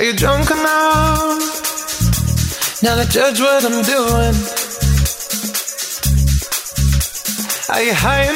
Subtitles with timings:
[0.00, 1.36] Are you drunk enough
[2.82, 4.34] now to judge what I'm doing?
[7.68, 8.30] Are you high?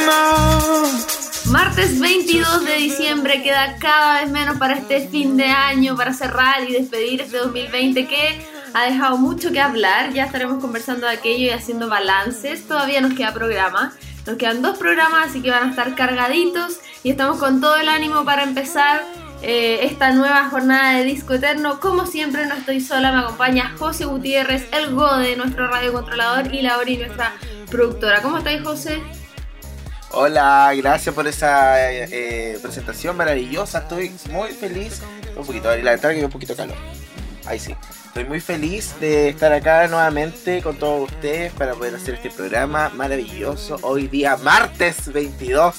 [1.50, 6.68] Martes 22 de diciembre queda cada vez menos para este fin de año, para cerrar
[6.68, 10.12] y despedir este 2020 que ha dejado mucho que hablar.
[10.12, 12.68] Ya estaremos conversando de aquello y haciendo balances.
[12.68, 13.94] Todavía nos queda programa.
[14.26, 17.88] Nos quedan dos programas, así que van a estar cargaditos y estamos con todo el
[17.88, 21.78] ánimo para empezar eh, esta nueva jornada de Disco Eterno.
[21.78, 26.96] Como siempre, no estoy sola, me acompaña José Gutiérrez, el Gode, nuestro radiocontrolador, y Lauri,
[26.96, 27.34] nuestra
[27.70, 28.22] productora.
[28.22, 29.02] ¿Cómo estáis, José?
[30.12, 33.80] Hola, gracias por esa eh, presentación maravillosa.
[33.80, 35.02] Estoy muy feliz.
[35.36, 36.76] Un poquito, la verdad que un poquito de calor.
[37.44, 37.76] Ahí sí.
[38.06, 42.88] Estoy muy feliz de estar acá nuevamente con todos ustedes para poder hacer este programa
[42.94, 43.76] maravilloso.
[43.82, 45.74] Hoy día, martes 22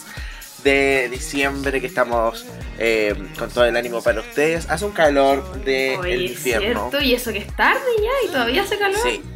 [0.65, 2.45] de diciembre, que estamos
[2.79, 4.67] eh, con todo el ánimo para ustedes.
[4.69, 6.89] Hace un calor de Oye, el es infierno.
[6.89, 8.99] cierto, y eso que es tarde ya y todavía hace calor.
[9.01, 9.21] Sí.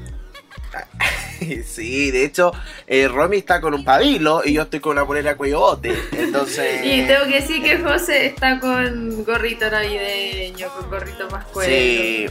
[1.66, 2.52] Sí, de hecho,
[2.86, 5.98] eh, Romy está con un pabilo y yo estoy con una polera cuello bote.
[6.12, 6.82] Entonces.
[6.84, 11.72] Y tengo que decir que José está con gorrito navideño, con gorrito más cuero.
[11.72, 12.26] Sí.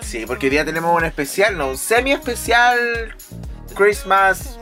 [0.00, 3.14] Sí, porque hoy día tenemos un especial, no, un semi especial
[3.74, 4.58] Christmas.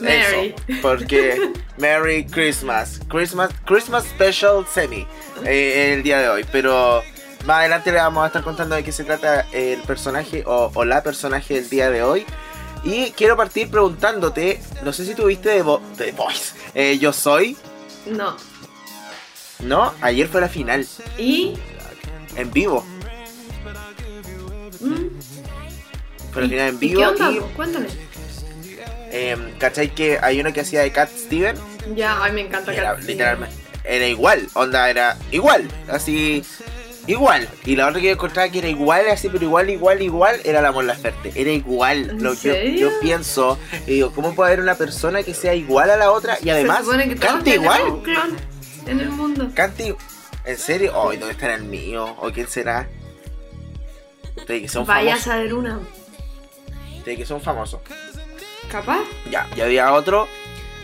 [0.00, 0.54] Merry.
[0.68, 3.00] Eso, porque Merry Christmas.
[3.08, 5.06] Christmas Christmas Special Semi
[5.44, 6.44] eh, el día de hoy.
[6.52, 7.02] Pero
[7.44, 10.84] más adelante le vamos a estar contando de qué se trata el personaje o, o
[10.84, 12.24] la personaje del día de hoy.
[12.84, 16.54] Y quiero partir preguntándote, no sé si tuviste de, Vo- The Voice.
[16.74, 17.56] Eh, yo soy,
[18.06, 18.36] No.
[19.60, 19.92] ¿no?
[20.02, 20.86] Ayer fue la final,
[21.18, 21.54] Y.
[22.36, 22.84] en vivo.
[24.80, 24.94] mm,
[26.32, 27.30] Fue la final en ¿y vivo ¿Qué onda?
[27.32, 27.38] y?
[27.56, 27.86] Cuéntame.
[29.16, 31.56] Em, ¿Cachai que hay uno que hacía de Cat Steven?
[31.94, 33.56] Ya, ay, me encanta Era Cat literalmente.
[33.82, 36.44] Era igual, onda, era igual, así.
[37.06, 37.48] Igual.
[37.64, 40.60] Y la otra que yo encontraba que era igual, así, pero igual, igual, igual, era
[40.60, 41.32] la Mon Laferte.
[41.34, 42.10] Era igual.
[42.10, 45.54] ¿En Lo que yo, yo pienso, y digo, ¿cómo puede haber una persona que sea
[45.54, 46.82] igual a la otra y además
[47.20, 47.82] cante igual?
[47.84, 48.36] un clon
[48.86, 49.50] en el mundo.
[49.54, 49.94] Cante
[50.44, 50.92] ¿En serio?
[50.94, 52.16] Ay, ¿dónde estará el mío?
[52.18, 52.88] ¿O quién será?
[54.46, 55.30] Tiene que un Vaya a famoso.
[55.30, 55.80] saber una.
[57.04, 57.82] Tiene que ser un famoso.
[58.70, 59.00] ¿Capaz?
[59.30, 60.28] Ya, y había otro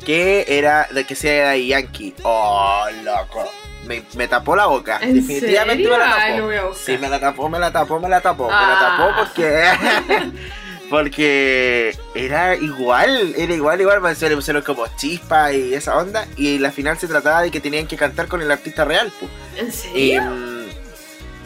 [0.04, 2.14] que era de que sea de Yankee.
[2.22, 3.44] Oh, loco.
[3.86, 4.98] Me, me tapó la boca.
[5.02, 5.90] ¿En Definitivamente serio?
[5.90, 6.20] me la tapó.
[6.22, 6.84] Ay, lo voy a buscar.
[6.86, 8.46] sí, me la tapó, me la tapó, me la tapó.
[8.48, 8.78] Me Ah.
[8.80, 10.32] la tapó porque.
[10.90, 14.00] porque era igual, era igual, igual.
[14.00, 16.26] Me le pusieron como chispa y esa onda.
[16.36, 19.10] Y la final se trataba de que tenían que cantar con el artista real.
[19.56, 20.22] ¿En serio?
[20.22, 20.66] mm,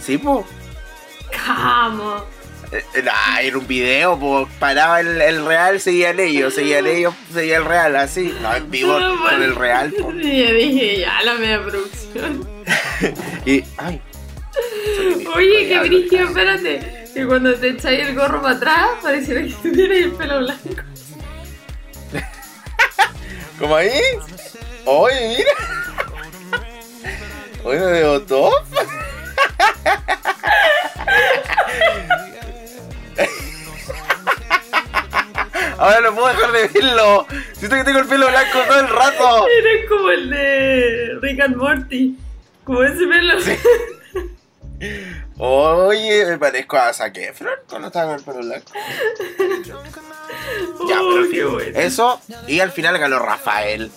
[0.00, 0.44] sí, pues.
[1.46, 2.24] ¿Cómo?
[3.04, 7.64] Nah, era un video, pues paraba el, el real, seguían ellos, seguían ellos, seguía el
[7.64, 8.34] real, así.
[8.42, 10.10] No, en vivo con el real, po.
[10.12, 12.48] Y dije, ya, la media producción.
[13.44, 14.00] Y, ay.
[15.34, 17.06] Oye, qué brillo, espérate.
[17.14, 20.82] Que cuando te echáis el gorro para atrás, pareciera que tuvieras el pelo blanco.
[23.58, 23.92] ¿Cómo ahí?
[24.86, 25.50] Oye, mira.
[27.64, 28.22] Oye, me veo
[35.78, 37.26] Ahora no puedo dejar de verlo.
[37.52, 39.46] Siento que tengo el pelo blanco todo el rato.
[39.48, 42.16] Eres como el de Rick and Morty.
[42.64, 43.34] Como ese pelo.
[45.38, 48.72] Oye, me parezco a Zac Efron cuando estaba con el pelo blanco.
[50.88, 51.78] Ya, pero qué bueno.
[51.78, 53.90] Eso, y al final ganó Rafael.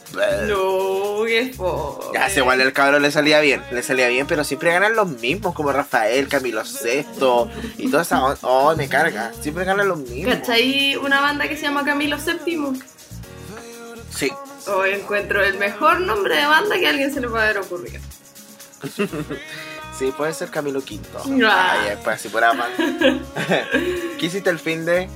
[0.48, 2.12] No, qué fo.
[2.14, 5.08] Ya, ese igual el cabrón le salía bien, le salía bien, pero siempre ganan los
[5.08, 8.22] mismos, como Rafael, Camilo Sexto y toda esa.
[8.42, 10.36] Oh, me carga, siempre ganan los mismos.
[10.36, 12.82] ¿Cachai una banda que se llama Camilo VII?
[14.16, 14.32] Sí,
[14.68, 18.00] Hoy encuentro el mejor nombre de banda que a alguien se le puede haber ocurrido.
[19.98, 21.22] sí, puede ser Camilo Quinto.
[21.46, 21.78] Ah.
[21.82, 22.44] Ay, pues así por.
[24.20, 25.10] ¿Qué hiciste el fin de?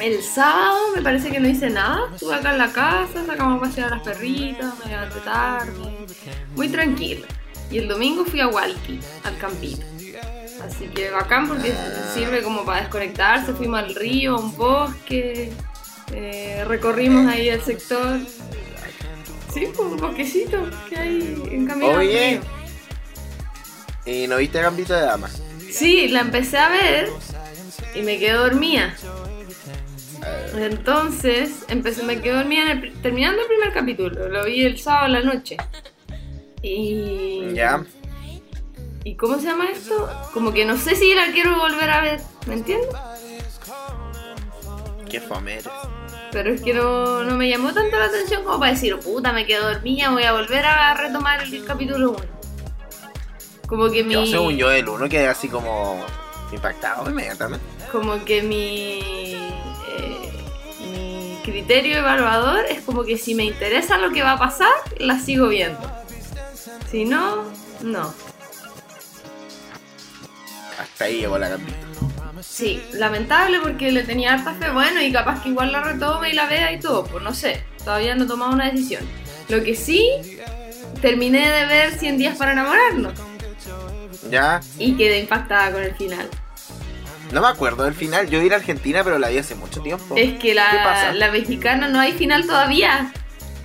[0.00, 2.08] El sábado me parece que no hice nada.
[2.12, 6.06] Estuve acá en la casa, sacamos a pasear a las perritas, me levanté tarde.
[6.54, 7.26] Muy tranquilo.
[7.70, 9.84] Y el domingo fui a Walkie, al campito.
[10.64, 11.74] Así que bacán porque
[12.14, 13.52] sirve como para desconectarse.
[13.54, 15.52] Fuimos al río, a un bosque.
[16.12, 18.20] eh, recorrimos ahí el sector.
[19.52, 20.58] Sí, pues un bosquecito
[20.88, 22.40] que hay en camino Oye.
[24.04, 25.28] ¿Y no viste Gambito de Dama?
[25.70, 27.08] Sí, la empecé a ver
[27.94, 28.94] y me quedé dormida.
[30.56, 34.28] Entonces, empecé, me quedé dormida en el terminando el primer capítulo.
[34.28, 35.56] Lo vi el sábado a la noche.
[36.62, 37.52] Y.
[37.54, 37.84] Ya.
[39.04, 40.08] ¿Y cómo se llama esto?
[40.34, 42.88] Como que no sé si la quiero volver a ver, ¿me entiendes?
[45.08, 45.58] Qué fome.
[46.32, 49.46] Pero es que no, no me llamó tanto la atención como para decir, puta, me
[49.46, 52.18] quedo dormida, voy a volver a retomar el capítulo 1.
[53.66, 54.14] Como que mi.
[54.14, 56.04] Yo, según yo, el uno quedé así como
[56.52, 57.64] impactado inmediatamente.
[57.90, 59.54] Como que mi.
[61.46, 65.48] Criterio evaluador es como que si me interesa lo que va a pasar, la sigo
[65.48, 65.80] viendo.
[66.90, 67.44] Si no,
[67.82, 68.12] no.
[70.78, 71.78] Hasta ahí llegó la gambita.
[72.42, 76.34] Sí, lamentable porque le tenía harta fe, bueno, y capaz que igual la retome y
[76.34, 79.02] la vea y todo, pues no sé, todavía no he tomado una decisión.
[79.48, 80.06] Lo que sí,
[81.00, 83.14] terminé de ver 100 días para enamorarnos
[84.30, 86.28] Ya, y quedé impactada con el final.
[87.32, 88.28] No me acuerdo del final.
[88.28, 90.14] Yo ir a Argentina, pero la vi hace mucho tiempo.
[90.16, 91.12] Es que ¿Qué pasa?
[91.12, 93.12] la, la mexicana no hay final todavía.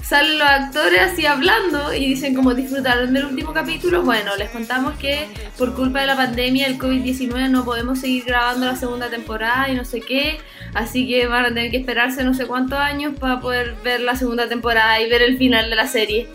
[0.03, 4.01] Salen los actores así hablando y dicen como disfrutaron del último capítulo.
[4.01, 5.27] Bueno, les contamos que
[5.57, 9.75] por culpa de la pandemia, el COVID-19, no podemos seguir grabando la segunda temporada y
[9.75, 10.39] no sé qué.
[10.73, 14.15] Así que van a tener que esperarse no sé cuántos años para poder ver la
[14.17, 16.27] segunda temporada y ver el final de la serie.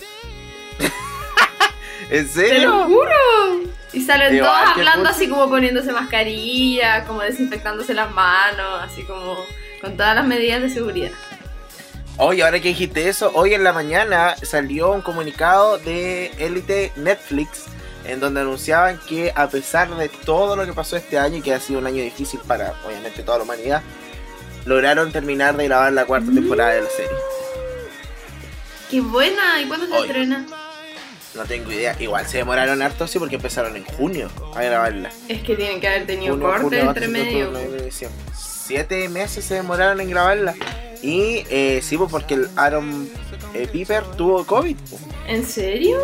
[2.11, 2.85] ¿En ¡Te lo serio?
[2.85, 3.76] juro!
[3.97, 5.11] Y salen Digo, todos hablando puto.
[5.11, 9.39] así como poniéndose mascarilla, como desinfectándose las manos, así como
[9.81, 11.13] con todas las medidas de seguridad.
[12.19, 17.65] Oye, ahora que dijiste eso, hoy en la mañana salió un comunicado de Elite Netflix
[18.05, 21.55] en donde anunciaban que a pesar de todo lo que pasó este año y que
[21.55, 23.83] ha sido un año difícil para obviamente toda la humanidad,
[24.67, 27.17] lograron terminar de grabar la cuarta temporada de la serie.
[28.91, 29.63] ¡Qué buena!
[29.63, 30.47] ¿Y cuándo se estrena?
[31.37, 35.11] No tengo idea, igual se demoraron harto sí porque empezaron en junio a grabarla.
[35.29, 37.53] Es que tienen que haber tenido Junio, corte julio, entre medio.
[38.35, 40.55] Siete meses se demoraron en grabarla.
[41.03, 43.09] Y eh, sí, pues porque el Aaron
[43.55, 44.77] eh, Piper tuvo COVID.
[44.89, 45.03] pues.
[45.29, 45.99] ¿En serio?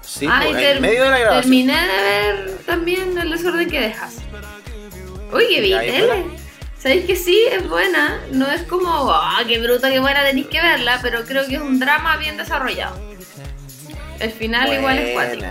[0.00, 1.42] Sí, pues, en medio de la grabación.
[1.42, 4.16] terminé de ver también el desorden que dejas.
[5.32, 6.24] Oye, vi Ya, ¿y tele.
[6.78, 7.46] ¿Sabéis que sí?
[7.50, 8.20] Es buena.
[8.32, 11.60] No es como, ah, qué bruta, qué buena, tenéis que verla, pero creo que es
[11.60, 12.98] un drama bien desarrollado.
[14.20, 15.44] El final igual es cuático.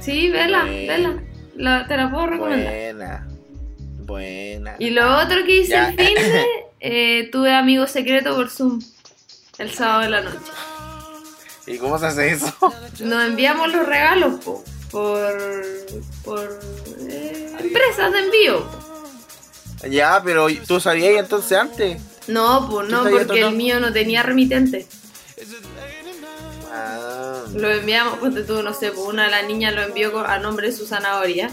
[0.00, 0.92] Sí, vela, Buena.
[0.92, 1.22] vela.
[1.56, 2.72] La- te la puedo recomendar.
[2.72, 3.28] buena,
[4.04, 4.76] buena.
[4.78, 5.88] Y lo otro que hice Ya.
[5.90, 6.44] el fin de,
[6.80, 8.80] eh, tuve amigos secretos por Zoom
[9.58, 10.38] el sábado de la noche.
[11.66, 12.52] ¿Y cómo se hace eso?
[13.00, 15.32] Nos enviamos los regalos po, por,
[16.24, 16.60] por
[17.08, 18.64] eh, empresas de envío.
[18.64, 19.86] po.
[19.88, 22.02] ya, pero tú sabías entonces antes.
[22.26, 24.86] No, pues no, ¿Qué te había porque el mío no tenía remitente.
[27.54, 30.68] Lo enviamos, pues tú, no sé, pues una de las niñas lo envió a nombre
[30.68, 31.50] de su zanahoria,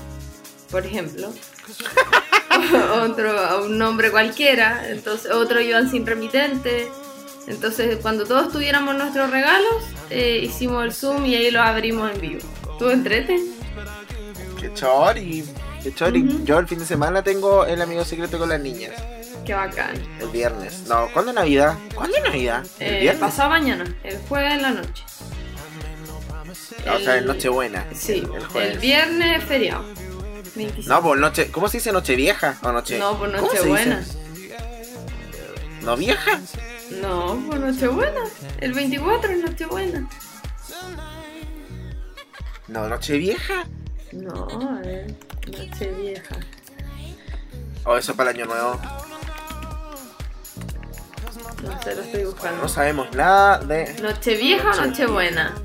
[0.72, 1.32] por ejemplo.
[3.04, 6.90] otro a un nombre cualquiera, entonces otro iban sin remitente.
[7.48, 12.22] Entonces, cuando todos tuviéramos nuestros regalos, eh, hicimos el Zoom y ahí los abrimos en
[12.22, 12.42] vivo.
[12.80, 13.40] ¿Tú entrete?
[14.60, 15.44] qué chori.
[15.84, 16.22] Qué chori.
[16.24, 16.46] Ujú.
[16.46, 18.92] Yo el fin de semana tengo el amigo secreto con las niñas.
[19.46, 19.96] Qué bacán.
[20.20, 20.84] El viernes.
[20.88, 21.76] No, ¿cuándo es Navidad?
[21.96, 22.64] ¿Cuándo es Navidad?
[22.80, 23.20] ¿El Eh, viernes?
[23.22, 25.04] pasado mañana, el jueves en la noche.
[26.80, 27.86] O sea, en Nochebuena.
[27.94, 28.82] Sí, El el, jueves.
[28.82, 29.84] viernes es feriado.
[30.56, 30.90] 25.
[30.90, 31.52] No, pues noche.
[31.52, 32.58] ¿Cómo se dice noche vieja?
[32.64, 33.00] O noche.
[33.00, 34.04] No, por ¿Cómo se Nochebuena.
[35.84, 36.40] ¿No vieja?
[37.02, 38.22] No, por Nochebuena.
[38.60, 40.10] El 24 es Nochebuena.
[42.68, 43.66] No, noche vieja.
[44.12, 45.14] No, a ver,
[45.48, 46.36] Noche vieja.
[47.86, 48.80] O eso es para el año nuevo.
[51.64, 52.62] No sé, lo estoy buscando.
[52.62, 53.94] No sabemos nada de.
[54.02, 55.56] Noche vieja o Noche buena.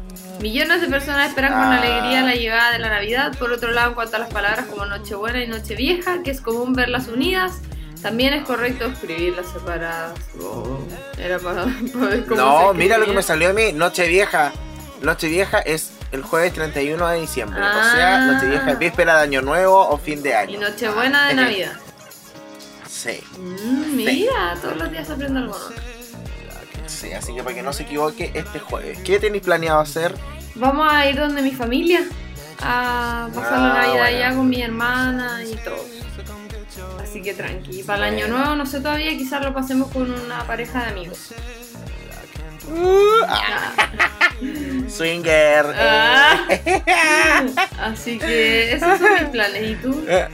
[0.41, 1.79] Millones de personas esperan con Ah.
[1.79, 3.37] alegría la llegada de la Navidad.
[3.38, 6.75] Por otro lado, en cuanto a las palabras como Nochebuena y Nochevieja, que es común
[6.75, 7.61] verlas unidas,
[8.02, 10.19] también es correcto escribirlas separadas.
[10.40, 10.78] Oh,
[11.19, 13.73] era para, para ver cómo No, se mira lo que me salió a mí.
[13.73, 14.52] Noche vieja.
[15.02, 17.61] Noche vieja es el jueves 31 de diciembre.
[17.62, 17.81] Ah.
[17.93, 20.55] O sea, noche vieja es víspera de año nuevo o fin de año.
[20.55, 21.35] Y Nochebuena de.
[21.35, 21.73] Navidad.
[22.88, 25.75] Sí, Mm, mira, todos los días aprendo algo nuevo.
[26.87, 28.99] Sí, así que para que no se equivoque, este jueves.
[29.05, 30.14] ¿Qué tenéis planeado hacer?
[30.55, 32.00] Vamos a ir donde mi familia
[32.62, 34.05] a pasar la Ah, Navidad bueno.
[34.05, 35.85] allá con mi hermana y todo.
[37.02, 37.83] Así que tranqui.
[37.83, 41.33] Para el año nuevo, no sé todavía, quizás lo pasemos con una pareja de amigos.
[43.28, 43.73] Ah,
[44.88, 45.66] swinger.
[45.78, 46.47] Ah.
[47.81, 49.71] Así que esos son mis planes.
[49.71, 50.05] ¿Y tú?
[50.09, 50.26] Eh,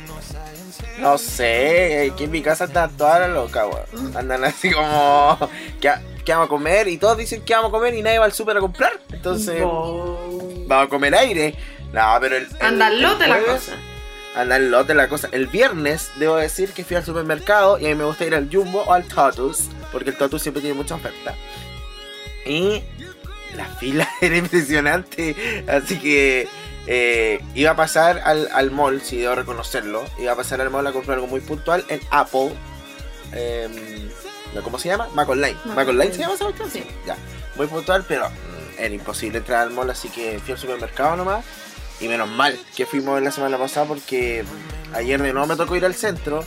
[1.00, 4.16] No sé, aquí en mi casa está toda la loca, weón.
[4.16, 5.38] Andan así como,
[5.80, 5.90] ¿qué,
[6.24, 6.88] qué vamos a comer?
[6.88, 8.92] Y todos dicen que vamos a comer y nadie va al súper a comprar.
[9.12, 11.54] Entonces, vamos a comer aire.
[11.92, 12.44] No, pero el.
[12.44, 13.72] el- Anda al el lote la cosa.
[14.34, 15.28] Anda lote la cosa.
[15.32, 18.48] El viernes, debo decir que fui al supermercado y a mí me gusta ir al
[18.50, 21.34] Jumbo o al Totus, porque el Totus siempre tiene mucha oferta.
[22.46, 22.82] Y
[23.56, 25.36] la fila era impresionante,
[25.68, 26.48] así que
[26.86, 30.86] eh, iba a pasar al, al mall, si debo reconocerlo, iba a pasar al mall
[30.86, 32.52] a comprar algo muy puntual en Apple.
[33.32, 34.31] ¿no?
[34.60, 35.08] ¿Cómo se llama?
[35.14, 35.56] Mac Online.
[35.64, 36.70] Mac ¿Mac Online se llama esa cuestión?
[36.70, 36.84] Sí.
[37.06, 37.16] Ya,
[37.56, 41.44] muy puntual, pero mm, era imposible entrar al mall, así que fui al supermercado nomás.
[42.00, 44.44] Y menos mal que fuimos la semana pasada porque
[44.92, 46.44] ayer de nuevo me tocó ir al centro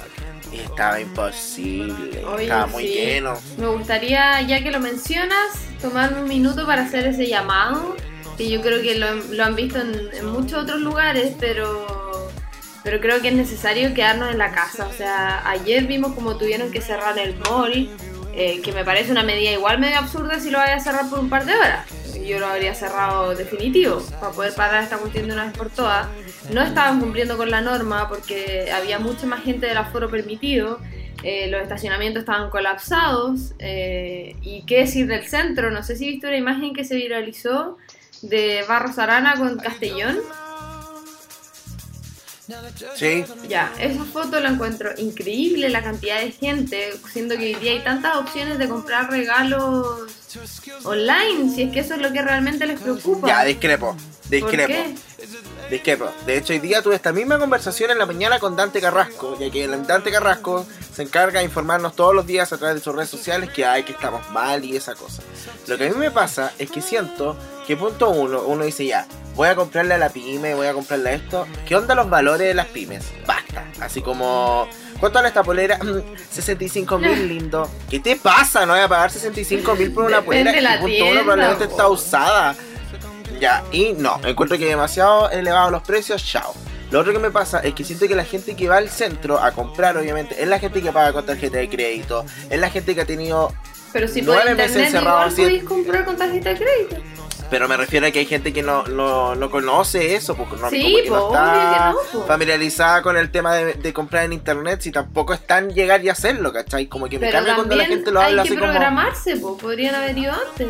[0.52, 2.26] y estaba imposible.
[2.26, 2.94] Oye, estaba muy sí.
[2.94, 3.40] lleno.
[3.58, 5.48] Me gustaría, ya que lo mencionas,
[5.82, 7.96] tomarme un minuto para hacer ese llamado,
[8.38, 11.95] que yo creo que lo, lo han visto en, en muchos otros lugares, pero,
[12.86, 14.88] pero creo que es necesario quedarnos en la casa.
[14.88, 17.90] O sea, ayer vimos como tuvieron que cerrar el mall,
[18.36, 21.20] eh, que me parece una medida igual medio absurda si lo vaya a cerrar por
[21.20, 21.88] un par de horas.
[22.24, 26.08] Yo lo habría cerrado definitivo, para poder parar esta cuestión de una vez por todas.
[26.54, 30.80] No estaban cumpliendo con la norma porque había mucha más gente del aforo permitido.
[31.24, 33.54] Eh, los estacionamientos estaban colapsados.
[33.58, 37.78] eh, y qué decir del centro, no sé si viste una imagen que se viralizó
[38.22, 40.20] de Barros Arana con Castellón.
[42.96, 47.72] Sí, Ya, esa foto la encuentro increíble, la cantidad de gente, siendo que hoy día
[47.72, 50.02] hay tantas opciones de comprar regalos
[50.84, 53.28] online, si es que eso es lo que realmente les preocupa.
[53.28, 53.96] ya, discrepo.
[53.96, 54.68] ¿Por Discrepo.
[54.68, 54.96] qué?
[55.70, 56.12] Discrepo.
[56.26, 59.50] De hecho, hoy día tuve esta misma conversación en la mañana con Dante Carrasco, ya
[59.52, 62.96] que el Dante Carrasco se encarga de informarnos todos los días a través de sus
[62.96, 65.22] redes sociales que hay, que estamos mal y esa cosa.
[65.68, 67.38] Lo que a mí me pasa es que siento
[67.68, 71.10] que punto uno, uno dice ya, voy a comprarle a la pyme, voy a comprarle
[71.10, 71.48] a esto.
[71.68, 73.04] ¿Qué onda los valores de las pymes?
[73.28, 73.66] Basta.
[73.82, 74.68] Así como,
[75.00, 75.78] ¿cuánto vale esta polera?
[76.32, 77.70] 65 mil, lindo.
[77.90, 78.66] ¿Qué te pasa?
[78.66, 81.66] No voy a pagar 65 mil por una Depende polera que punto tienda, uno probablemente
[81.66, 81.72] po.
[81.72, 82.56] está usada.
[83.40, 86.54] Ya, y no, encuentro que demasiado elevados los precios, chao.
[86.92, 89.38] Lo otro que me pasa es que siento que la gente que va al centro
[89.40, 92.96] a comprar, obviamente, es la gente que paga con tarjeta de crédito, es la gente
[92.96, 93.52] que ha tenido,
[93.92, 96.96] Pero si Nueve meses internet encerrado igual así- podéis comprar con tarjeta de crédito.
[97.50, 100.70] Pero me refiero a que hay gente que no, no, no conoce eso, porque no,
[100.70, 102.26] Sí, que po, no está que po.
[102.26, 106.52] familiarizada con el tema de, de comprar en internet, si tampoco están llegar y hacerlo,
[106.54, 106.88] ¿cachai?
[106.88, 108.72] Como que me cambia cuando la gente lo hay habla que así como...
[108.72, 110.70] programarse, po, podrían haber ido antes.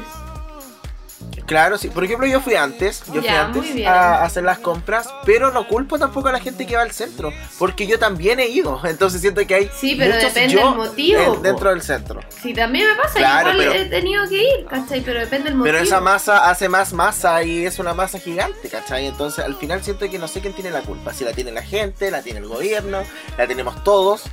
[1.45, 1.89] Claro, sí.
[1.89, 5.67] Por ejemplo, yo fui antes, yo fui Ya, antes a hacer las compras, pero no
[5.67, 8.81] culpo tampoco a la gente que va al centro, porque yo también he ido.
[8.85, 12.19] Entonces siento que hay Sí, pero muchos depende yo del motivo, en- dentro del centro.
[12.41, 15.01] Sí, también me pasa, Claro, igual pero- he tenido que ir, ¿cachai?
[15.01, 15.71] Pero depende del motivo.
[15.73, 19.05] Pero esa masa hace más masa y es una masa gigante, ¿cachai?
[19.05, 21.13] Entonces al final siento que no sé quién tiene la culpa.
[21.13, 23.03] Si la tiene la gente, la tiene el gobierno,
[23.37, 24.23] la tenemos todos.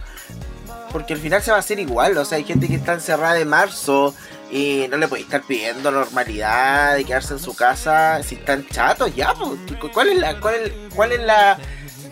[0.90, 2.16] Porque al final se va a hacer igual.
[2.19, 4.14] O sea, hay gente que está encerrada de marzo
[4.52, 8.23] y no le podéis estar pidiendo normalidad de quedarse en su casa.
[8.23, 9.59] Si están chatos, ya, pues,
[9.92, 11.59] ¿cuál es la, cuál es, cuál es la,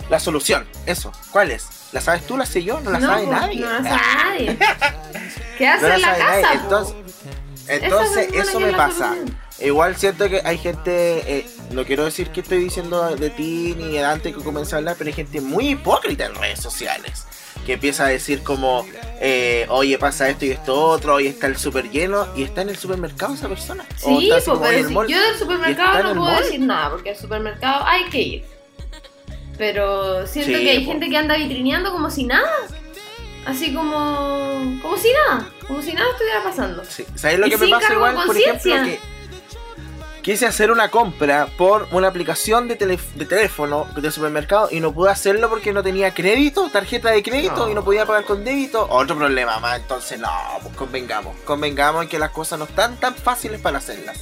[0.09, 0.67] la solución?
[0.87, 1.67] Eso, ¿cuál es?
[1.93, 2.81] ¿La sabes tú, la sé yo?
[2.81, 3.61] No la sabe nadie.
[3.61, 4.59] No la sabe nadie.
[5.59, 6.43] Quedarse No la en la sabe nadie.
[6.43, 6.65] casa, po.
[6.65, 6.97] Entonces,
[7.69, 9.09] entonces eso me pasa.
[9.15, 9.39] solución.
[9.61, 13.93] Igual siento que hay gente, eh, no quiero decir que estoy diciendo de ti ni
[13.93, 17.27] de Dante que comienza a hablar, pero hay gente muy hipócrita en redes sociales.
[17.71, 18.85] Que empieza a decir como,
[19.21, 22.71] eh, oye, pasa esto y esto otro, hoy está el súper lleno, y está en
[22.71, 23.87] el supermercado esa persona.
[23.97, 25.07] Sí, en pero el si- mall.
[25.07, 26.43] yo del supermercado no puedo mall.
[26.43, 28.45] decir nada, porque al supermercado hay que ir.
[29.57, 30.91] Pero siento Sí, que hay po.
[30.91, 32.51] gente que anda vitrineando como si nada.
[33.47, 34.79] Así como.
[34.83, 35.49] como si nada.
[35.69, 36.83] Como si nada estuviera pasando.
[36.85, 37.05] Sí.
[37.15, 38.17] ¿Sabes lo Y que me pasa igual?
[38.27, 38.99] Por ejemplo, que
[40.23, 45.49] quise hacer una compra por una aplicación de, teléfono de supermercado y no pude hacerlo
[45.49, 48.87] porque no tenía crédito, tarjeta de crédito y no podía pagar con débito.
[48.91, 50.31] Otro problema más, entonces no,
[50.63, 54.19] pues convengamos, convengamos en que las cosas no están tan fáciles para hacerlas.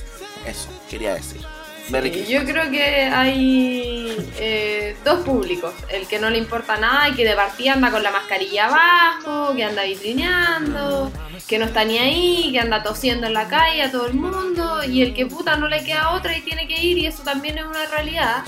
[0.47, 1.58] Eso, quería decir.
[1.91, 2.47] Merry Sí, Christmas.
[2.47, 5.73] yo creo que hay eh, dos públicos.
[5.91, 9.55] El que no le importa nada y que de partida anda con la mascarilla abajo,
[9.55, 11.11] que anda vitrineando,
[11.47, 14.85] que no está ni ahí, que anda tosiendo en la calle a todo el mundo.
[14.85, 17.59] Y el que puta no le queda otra y tiene que ir y eso también
[17.59, 18.45] es una realidad.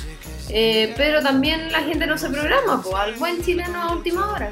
[0.50, 4.50] Eh, pero también la gente no se programa, pues, al buen chileno a última hora.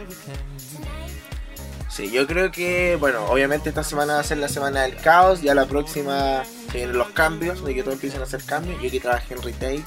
[1.91, 5.43] Sí, yo creo que, bueno, obviamente esta semana va a ser la semana del caos,
[5.43, 8.81] ya la próxima se vienen los cambios, de que todos empiecen a hacer cambios.
[8.83, 9.85] Yo que trabajé en retail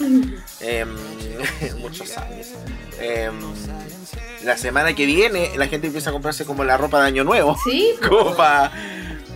[0.60, 0.90] em,
[1.80, 2.48] muchos años.
[3.00, 3.40] Em,
[4.44, 7.58] la semana que viene la gente empieza a comprarse como la ropa de año nuevo,
[7.64, 8.72] Sí, como para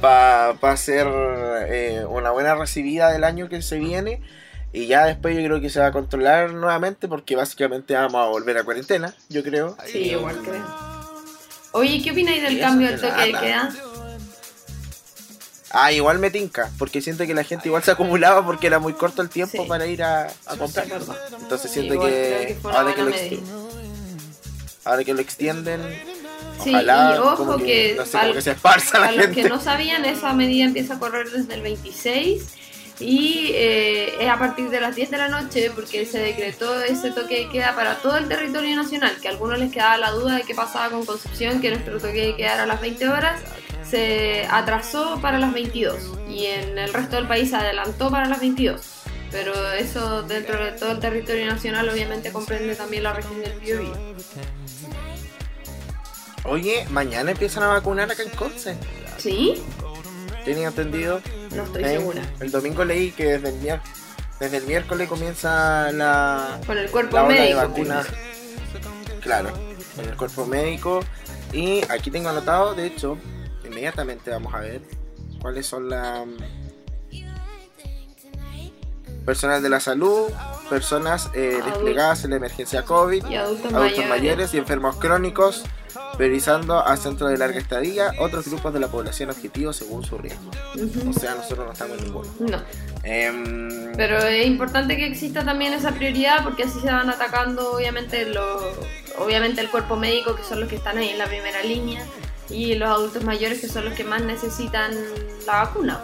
[0.01, 1.07] pa, pa hacer
[1.69, 4.21] eh, una buena recibida del año que se viene.
[4.73, 8.27] Y ya después yo creo que se va a controlar nuevamente porque básicamente vamos a
[8.27, 9.77] volver a cuarentena, yo creo.
[9.85, 10.65] sí, igual creo.
[11.71, 13.73] Oye, ¿qué opináis del cambio del toque de queda?
[15.77, 18.93] Ah, igual me tinca, porque siento que la gente igual se acumulaba porque era muy
[18.93, 19.67] corto el tiempo Sí.
[19.67, 20.85] para ir a, a Sí, comprar.
[20.85, 21.17] es verdad.
[21.41, 23.57] Entonces siento igual que, que ahora, que lo buena exti- medida.
[24.85, 25.81] ahora que lo extienden,
[26.63, 29.17] Sí, ojalá y ojo como que no sé, al- como que se esparza la Para
[29.25, 32.43] los que no sabían, esa medida empieza a correr desde el 26
[33.01, 37.11] y eh, es a partir de las 10 de la noche porque se decretó ese
[37.11, 40.35] toque de queda para todo el territorio nacional, que a algunos les quedaba la duda
[40.37, 43.41] de qué pasaba con Concepción, que nuestro toque de queda era a las 20 horas,
[43.89, 45.95] se atrasó para las 22
[46.29, 48.81] y en el resto del país se adelantó para las 22.
[49.31, 53.93] pero eso dentro de todo el territorio nacional obviamente comprende también la región del Biobío.
[56.45, 58.77] Oye, mañana empiezan a vacunar acá en Conce.
[59.17, 59.61] ¿Sí?
[60.43, 61.21] ¿Tenía entendido?
[61.55, 61.89] No estoy ¿Eh?
[61.97, 62.21] segura.
[62.39, 63.81] El domingo leí que desde el, mier-
[64.39, 67.57] desde el miércoles comienza la, Con el cuerpo la ola de médico.
[67.59, 68.07] vacunas.
[69.21, 69.51] Claro,
[69.95, 70.99] con el cuerpo médico.
[71.51, 73.17] Y aquí tengo anotado, de hecho,
[73.75, 74.81] inmediatamente vamos a ver
[75.41, 76.25] cuáles son las
[79.25, 80.29] personal de la salud,
[80.69, 84.09] personas eh, desplegadas en la emergencia COVID, Y adultos, adultos mayores.
[84.09, 85.63] mayores y enfermos crónicos,
[86.15, 90.51] priorizando a centros de larga estadía, otros grupos de la población objetivo según su riesgo.
[90.75, 91.09] Ujú.
[91.09, 92.29] O sea, nosotros no estamos en ninguno.
[92.39, 92.61] No,
[93.03, 98.25] Em, pero es importante que exista también esa prioridad porque así se van atacando obviamente
[98.27, 98.63] los,
[99.19, 102.03] obviamente el cuerpo médico que son los que están ahí en la primera línea
[102.49, 104.91] y los adultos mayores que son los que más necesitan
[105.45, 106.01] la vacuna.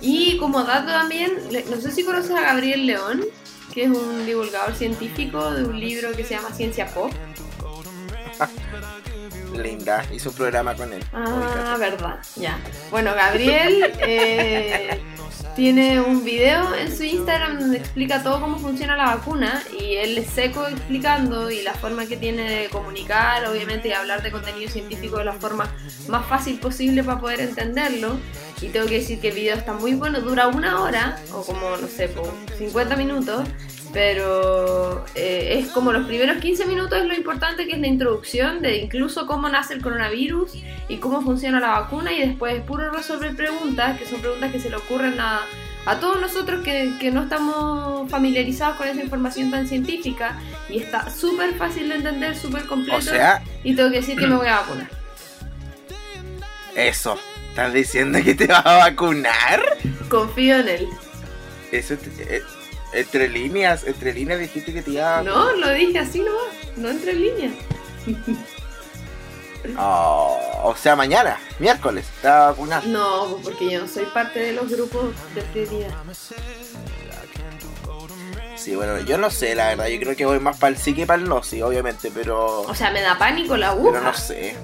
[0.00, 1.38] Y como dato también,
[1.70, 3.24] no sé si conoces a Gabriel León,
[3.72, 7.12] que es un divulgador científico de un libro que se llama Ciencia Pop.
[9.56, 11.04] Linda, hizo un programa con él.
[11.12, 12.58] Ah, verdad, ya.
[12.90, 15.00] Bueno, Gabriel eh,
[15.54, 20.16] tiene un video en su Instagram donde explica todo cómo funciona la vacuna y él
[20.16, 24.70] es seco explicando y la forma que tiene de comunicar, obviamente, y hablar de contenido
[24.70, 25.70] científico de la forma
[26.08, 28.18] más fácil posible para poder entenderlo.
[28.60, 31.76] Y tengo que decir que el video está muy bueno, dura una hora o como,
[31.76, 33.48] no sé, po, 50 minutos.
[33.92, 38.62] Pero eh, es como los primeros 15 minutos es lo importante que es la introducción
[38.62, 40.52] de incluso cómo nace el coronavirus
[40.88, 44.60] y cómo funciona la vacuna y después es puro resolver preguntas, que son preguntas que
[44.60, 45.42] se le ocurren a,
[45.84, 50.38] a todos nosotros que, que no estamos familiarizados con esa información tan científica
[50.70, 54.26] y está súper fácil de entender, súper completo O sea, y tengo que decir que
[54.26, 54.88] me voy a vacunar.
[56.74, 57.18] eso.
[57.50, 59.60] ¿Estás diciendo que te vas a vacunar?
[60.08, 60.88] Confío en él.
[61.70, 62.42] Eso, te- eh,
[62.92, 67.14] entre líneas, entre líneas dijiste que te iba No, lo dije así nomás, no entre
[67.14, 67.52] líneas.
[69.78, 72.84] Oh, o sea, mañana, miércoles, te vas a vacunar.
[72.86, 75.94] No, porque yo no soy parte de los grupos de prioridad.
[78.56, 79.86] Sí, bueno, yo no sé, la verdad.
[79.86, 82.62] Yo creo que voy más para el sí que para el no, sí, obviamente, pero.
[82.62, 84.56] O sea, me da pánico la Pero aguja, no sé.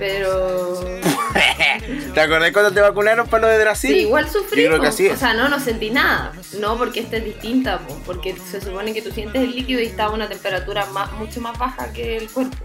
[0.00, 0.80] Pero...
[2.14, 3.90] ¿Te acordás cuando te vacunaron para lo de Brasil?
[3.94, 4.62] Sí, igual sufrí.
[4.62, 5.12] Yo creo que así es.
[5.12, 6.32] O sea, no, no sentí nada.
[6.58, 9.84] No porque esta es distinta, po, porque se supone que tú sientes el líquido y
[9.84, 12.56] está a una temperatura más, mucho más baja que el cuerpo.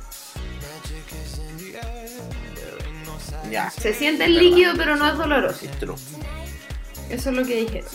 [3.51, 3.69] Ya.
[3.69, 5.67] Se siente el líquido, pero no es doloroso.
[5.79, 5.95] True.
[7.09, 7.89] Eso es lo que dijeron.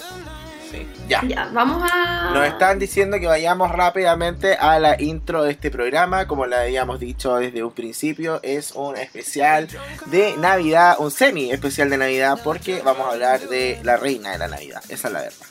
[0.70, 0.86] Sí.
[1.08, 1.20] Ya.
[1.26, 2.30] Ya, vamos a.
[2.32, 6.26] Nos están diciendo que vayamos rápidamente a la intro de este programa.
[6.28, 9.66] Como le habíamos dicho desde un principio, es un especial
[10.06, 14.38] de Navidad, un semi especial de Navidad, porque vamos a hablar de la reina de
[14.38, 14.82] la Navidad.
[14.88, 15.46] Esa es la verdad.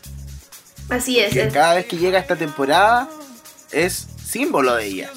[0.89, 1.33] Así es.
[1.33, 3.09] Que es- cada vez que llega esta temporada
[3.71, 5.09] es símbolo de ella.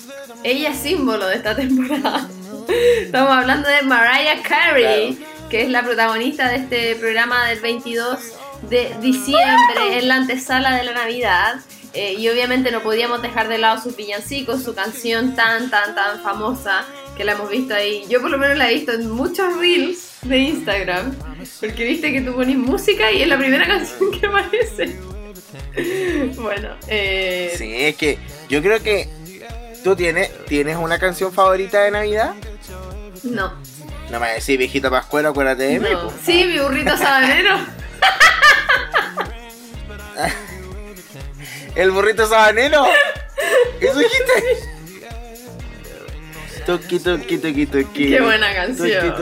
[0.43, 2.29] Ella es símbolo de esta temporada.
[3.03, 8.19] Estamos hablando de Mariah Carey, que es la protagonista de este programa del 22
[8.69, 11.57] de diciembre en la antesala de la Navidad.
[11.95, 16.21] Eh, y obviamente no podíamos dejar de lado sus villancicos, su canción tan, tan, tan
[16.23, 16.87] famosa
[17.19, 18.05] que la hemos visto ahí.
[18.09, 21.15] Yo por lo menos la he visto en muchos reels de Instagram,
[21.61, 24.97] porque viste que tú pones música y es la primera canción que aparece.
[26.37, 29.09] Bueno, eh, Sí, es que yo creo que
[29.85, 32.35] tú tienes, tienes una canción favorita de Navidad.
[33.23, 33.53] no.
[34.11, 35.87] No me decís, viejita pascuero, acuérdate de mí.
[35.91, 36.03] No.
[36.05, 36.13] po.
[36.23, 37.57] Sí, mi burrito sabanero.
[41.75, 42.85] El burrito sabanero.
[43.81, 44.33] Eso dijiste.
[46.67, 48.09] Tuki, tuki, tuki, tuki.
[48.11, 49.15] Qué buena canción.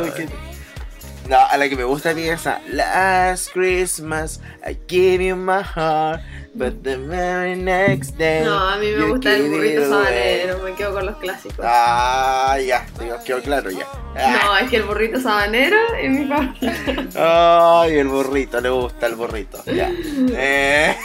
[1.28, 2.60] No, a la que me gusta a mí es esa.
[2.70, 6.20] Last Christmas, I gave you my heart,
[6.54, 8.44] but the very next day.
[8.44, 11.64] No, a mí me gusta el burrito sabanero, me quedo con los clásicos.
[11.64, 13.86] Ah, ya, digo, quedó claro ya.
[14.16, 14.40] Ah.
[14.42, 17.18] No, es que el burrito sabanero es mi favorito.
[17.18, 19.62] Ay, el burrito, le gusta el burrito.
[19.66, 19.90] Ya.
[20.36, 20.96] Eh,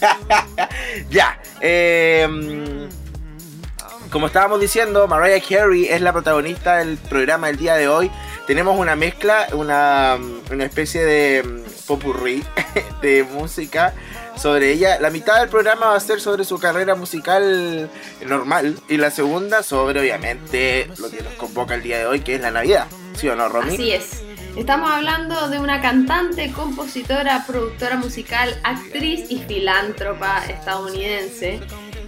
[1.10, 1.40] ya.
[1.60, 2.88] eh,
[4.10, 8.10] como estábamos diciendo, Mariah Carey es la protagonista del programa del día de hoy.
[8.46, 10.18] Tenemos una mezcla, una,
[10.50, 12.42] una especie de mm, popurrí
[13.02, 13.92] de música
[14.38, 14.98] sobre ella.
[15.00, 17.90] La mitad del programa va a ser sobre su carrera musical
[18.26, 22.36] normal y la segunda sobre, obviamente, lo que nos convoca el día de hoy, que
[22.36, 22.86] es la Navidad.
[23.14, 23.74] ¿Sí o no, Romy?
[23.74, 24.22] Así es.
[24.56, 31.60] Estamos hablando de una cantante, compositora, productora musical, actriz y filántropa estadounidense.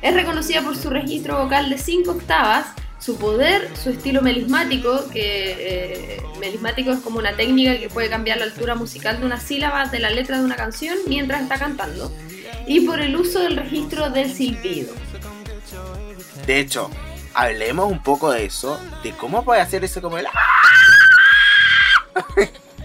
[0.03, 2.67] Es reconocida por su registro vocal de 5 octavas,
[3.01, 8.39] su poder, su estilo melismático, que eh, melismático es como una técnica que puede cambiar
[8.39, 12.13] la altura musical de una sílaba de la letra de una canción mientras está cantando.
[12.67, 14.93] y por el uso del registro del silbido.
[16.47, 16.91] De hecho,
[17.35, 20.27] hablemos un poco de eso, de cómo puede hacer eso como el...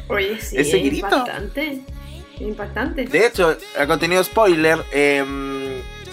[0.07, 1.07] Oye, sí, Ese es grito.
[1.07, 1.81] impactante.
[2.39, 3.05] Impactante.
[3.05, 5.64] De hecho, a contenido spoiler, em,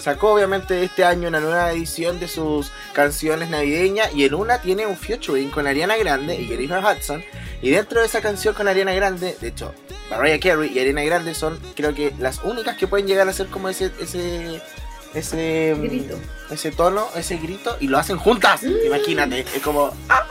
[0.02, 4.84] sacó obviamente este año una nueva edición de sus canciones navideñas y en una tiene
[4.84, 7.22] un featuring con Ariana Grande y Jennifer Hudson.
[7.62, 9.72] Y dentro de esa canción con Ariana Grande, de hecho,
[10.10, 13.46] Mariah Carey y Ariana Grande son creo que las únicas que pueden llegar a ser
[13.46, 14.60] como ese ese
[15.14, 16.18] ese Grito.
[16.50, 18.62] ese tono, ese grito y lo hacen juntas.
[18.64, 20.26] Imagínate, es como ah,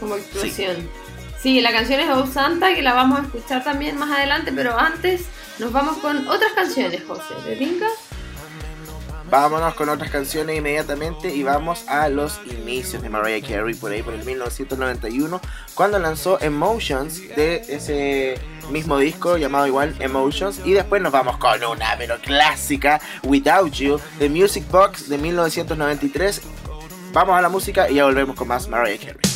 [0.00, 0.76] Como explosión.
[1.40, 1.60] Sí.
[1.60, 5.26] la canción es Oh Santa, que la vamos a escuchar también más adelante, pero antes
[5.60, 7.34] nos vamos con otras canciones, José.
[7.44, 7.86] ¿Te tinca?
[9.32, 14.02] Vámonos con otras canciones inmediatamente y vamos a los inicios de Mariah Carey por ahí
[14.02, 15.40] por el 1991
[15.72, 18.34] cuando lanzó Emotions de ese
[18.68, 23.98] mismo disco llamado igual Emotions y después nos vamos con una pero clásica Without You
[24.18, 26.42] de Music Box de 1993.
[27.14, 29.31] Vamos a la música y ya volvemos con más Mariah Carey.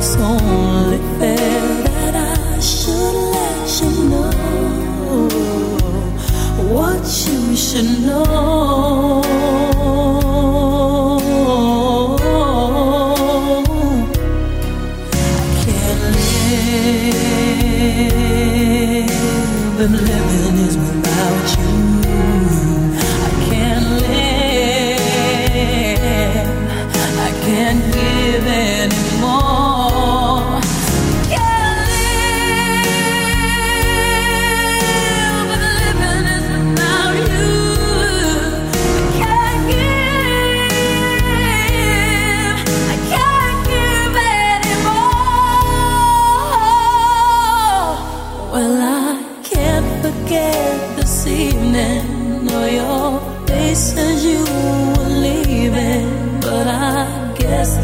[0.00, 0.89] it's all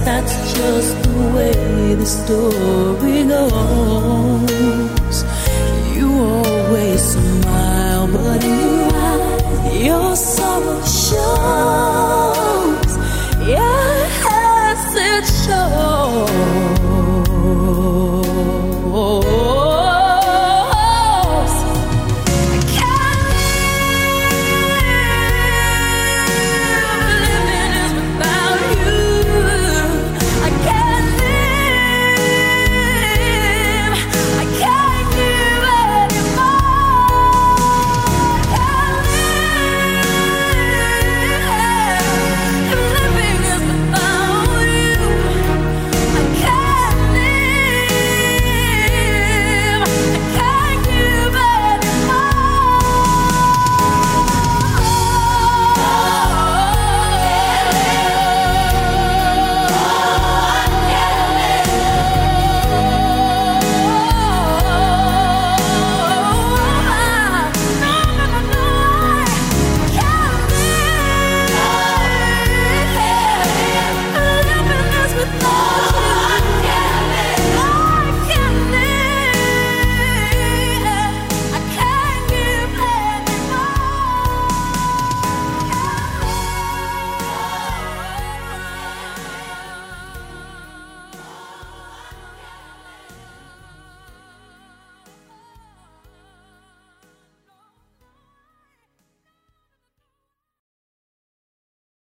[0.06, 4.25] that's just the way the story goes.